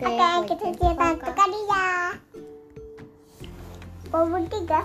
Oke, 0.00 0.56
kita 0.56 0.72
cerita 0.80 1.12
kali 1.36 1.60
ya. 1.68 1.88
Nomor 4.08 4.48
tiga. 4.48 4.80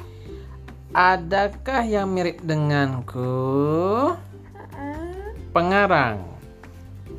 Adakah 0.92 1.88
yang 1.88 2.12
mirip 2.12 2.44
denganku? 2.44 4.12
Pengarang 5.56 6.20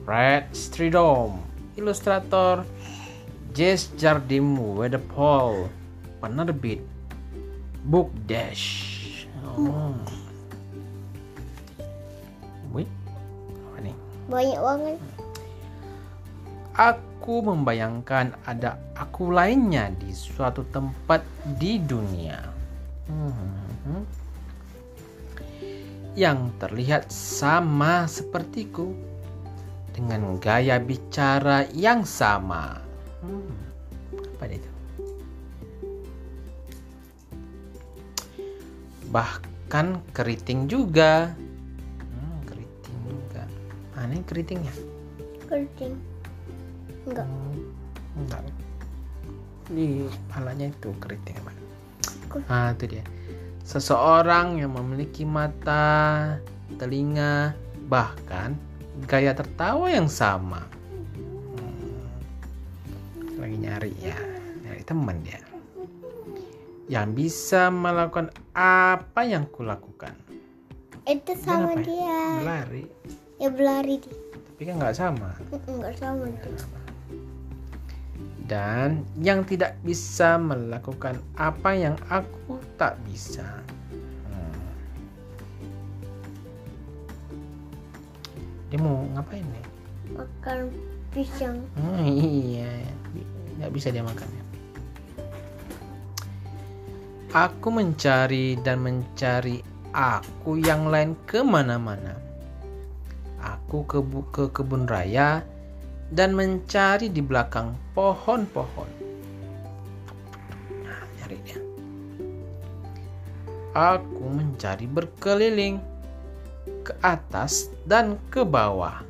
Fred 0.05 0.53
Stridom 0.53 1.41
Ilustrator 1.80 2.69
Jess 3.57 3.89
Jardim 3.97 4.61
Wedepol 4.77 5.73
Penerbit 6.21 6.85
Book 7.89 8.13
Dash 8.29 9.25
oh. 9.57 9.97
Wih, 12.77 12.85
apa 13.73 13.78
nih? 13.80 13.97
Banyak 14.28 14.60
banget. 14.60 15.16
Aku 16.77 17.41
membayangkan 17.41 18.37
ada 18.45 18.77
aku 18.93 19.33
lainnya 19.33 19.89
di 19.97 20.12
suatu 20.12 20.61
tempat 20.69 21.25
di 21.57 21.80
dunia. 21.80 22.37
Hmm. 23.09 24.05
Yang 26.12 26.53
terlihat 26.61 27.09
sama 27.09 28.05
sepertiku 28.05 28.93
dengan 29.97 30.37
gaya 30.37 30.77
bicara 30.77 31.65
yang 31.73 32.05
sama. 32.05 32.84
Hmm. 33.25 33.56
Apa 34.37 34.45
itu? 34.53 34.70
Bahkan 39.09 40.12
keriting 40.12 40.69
juga. 40.69 41.33
Hmm, 42.05 42.37
keriting 42.45 42.97
juga. 43.09 43.48
Mana 43.97 44.20
keritingnya? 44.29 44.77
Keriting. 45.48 46.16
Enggak. 47.07 47.29
Enggak. 48.15 48.43
Di 49.67 49.87
kepalanya 50.27 50.67
itu 50.69 50.91
keriting? 50.97 51.37
Kok- 52.29 52.47
Ah, 52.47 52.71
itu 52.71 52.87
dia. 52.89 53.05
Seseorang 53.62 54.57
yang 54.57 54.71
memiliki 54.73 55.23
mata, 55.23 56.39
telinga, 56.77 57.55
bahkan 57.87 58.55
gaya 59.05 59.31
tertawa 59.33 59.87
yang 59.87 60.07
sama. 60.07 60.62
Hmm, 61.55 62.07
Lagi 63.37 63.57
nyari 63.57 63.93
ya, 63.97 64.19
nyari 64.61 64.83
teman 64.83 65.19
dia. 65.21 65.43
Yang 66.87 67.09
bisa 67.12 67.67
melakukan 67.69 68.31
apa 68.53 69.23
yang 69.23 69.47
kulakukan. 69.47 70.15
Itu 71.03 71.27
Dia 71.29 71.39
sama 71.41 71.75
ngapain? 71.75 71.83
dia. 71.84 72.19
Berlari, 72.37 72.84
Ya 73.37 73.49
berlari 73.51 73.95
dia. 73.99 74.15
tapi 74.49 74.62
kan 74.65 74.75
nggak 74.79 74.95
sama. 74.95 75.31
Enggak 75.67 75.95
sama. 75.97 76.25
Dan 78.47 79.02
yang 79.19 79.42
tidak 79.42 79.75
bisa 79.83 80.39
melakukan 80.39 81.19
apa 81.34 81.70
yang 81.75 81.98
aku 82.06 82.62
tak 82.78 82.94
bisa. 83.03 83.47
Hmm. 84.30 84.58
Dia 88.70 88.78
mau 88.78 89.03
ngapain 89.19 89.42
nih? 89.42 89.66
Makan 90.14 90.58
pisang. 91.11 91.58
Hmm, 91.75 92.06
iya, 92.06 92.70
nggak 93.58 93.72
bisa 93.75 93.91
dia 93.91 94.06
makan 94.06 94.30
ya. 94.30 94.44
Aku 97.34 97.69
mencari 97.69 98.56
dan 98.62 98.81
mencari 98.81 99.60
aku 99.91 100.56
yang 100.62 100.86
lain 100.88 101.19
ke 101.27 101.42
mana-mana. 101.42 102.14
Aku 103.42 103.83
ke, 103.84 104.00
ke 104.31 104.48
kebun 104.55 104.86
raya 104.86 105.42
dan 106.11 106.35
mencari 106.35 107.11
di 107.11 107.19
belakang 107.19 107.75
pohon-pohon. 107.95 108.91
Nah, 110.87 111.00
nyari 111.19 111.39
dia. 111.43 111.59
Aku 113.77 114.25
mencari 114.31 114.87
berkeliling 114.89 115.83
ke 116.87 116.95
atas 117.03 117.69
dan 117.84 118.16
ke 118.31 118.47
bawah. 118.47 119.03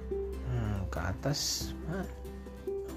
Hmm, 0.49 0.89
ke 0.91 0.99
atas. 0.99 1.71
Hah? 1.93 2.06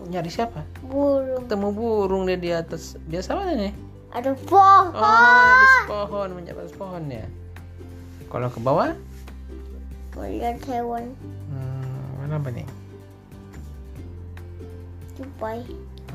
Nyari 0.08 0.32
siapa? 0.32 0.64
Burung. 0.82 1.44
Ketemu 1.46 1.68
burung 1.76 2.24
dia 2.26 2.40
di 2.40 2.50
atas. 2.56 2.96
Biasa 3.04 3.36
mana 3.36 3.54
nih? 3.54 3.74
Ada 4.10 4.34
pohon. 4.48 4.96
Oh, 4.96 5.54
atas 5.54 5.76
pohon, 5.86 6.28
menjadi 6.34 6.58
atas 6.64 6.74
pohon 6.74 7.04
ya. 7.12 7.28
Kalau 8.32 8.50
ke 8.50 8.60
bawah, 8.64 8.96
Melihat 10.18 10.58
hewan. 10.68 11.16
hmm, 11.54 12.20
mana 12.20 12.42
apa 12.42 12.50
nih? 12.52 12.68
Tupai. 15.20 15.60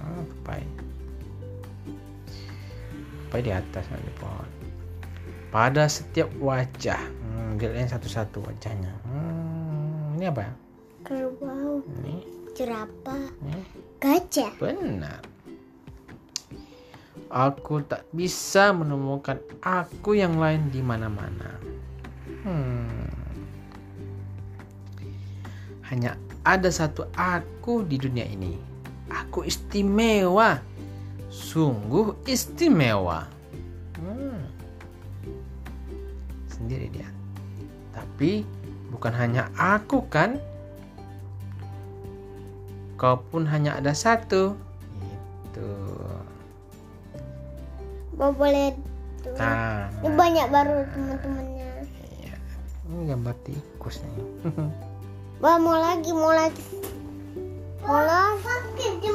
Oh, 0.01 0.25
tupai. 0.25 0.65
Tupai 3.29 3.41
di 3.45 3.53
atas 3.53 3.85
di 3.93 4.13
pohon. 4.17 4.49
Pada 5.53 5.85
setiap 5.93 6.33
wajah, 6.41 6.97
hmm, 7.05 7.61
dilihat 7.61 7.93
satu-satu 7.93 8.41
wajahnya. 8.49 8.97
Hmm, 9.05 10.17
ini 10.17 10.25
apa? 10.25 10.49
Kerbau. 11.05 11.85
Ini, 12.01 12.25
Jerapah. 12.57 13.29
ini 13.45 13.61
Gajah. 14.01 14.57
benar. 14.57 15.21
Aku 17.29 17.85
tak 17.85 18.09
bisa 18.09 18.73
menemukan 18.73 19.37
aku 19.61 20.17
yang 20.17 20.41
lain 20.41 20.73
di 20.73 20.81
mana-mana. 20.81 21.61
Hmm. 22.41 23.05
Hanya 25.93 26.17
ada 26.41 26.73
satu 26.73 27.05
aku 27.13 27.85
di 27.85 28.01
dunia 28.01 28.25
ini. 28.25 28.74
Aku 29.11 29.45
istimewa. 29.45 30.59
Sungguh 31.29 32.15
istimewa. 32.25 33.27
Hmm. 33.99 34.41
Sendiri 36.49 36.89
dia. 36.89 37.09
Tapi 37.93 38.47
bukan 38.89 39.13
hanya 39.13 39.51
aku 39.59 40.07
kan? 40.09 40.39
Kau 42.95 43.19
pun 43.29 43.45
hanya 43.45 43.77
ada 43.77 43.91
satu. 43.91 44.55
Itu. 45.51 45.69
Boleh 48.15 48.71
tuh. 49.21 49.35
Nah, 49.35 49.91
Ini 50.07 50.15
banyak 50.15 50.47
baru 50.55 50.87
teman-temannya. 50.95 51.71
iya. 52.23 52.35
Ini 52.87 53.11
gambar 53.11 53.35
tikus 53.43 53.99
nih. 54.07 54.15
Wah 55.43 55.59
mau 55.59 55.75
lagi, 55.75 56.15
mau 56.15 56.31
lagi. 56.31 56.63
Mau 57.85 58.01
lagi. 58.01 59.13